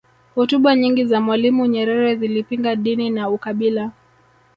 hotuba 0.35 0.75
nyingi 0.75 1.05
za 1.05 1.21
mwalimu 1.21 1.65
nyerere 1.67 2.15
zilipinga 2.15 2.75
dini 2.75 3.09
na 3.09 3.29
ukabila 3.29 3.91